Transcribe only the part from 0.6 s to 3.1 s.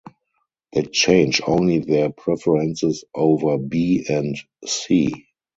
They change only their preferences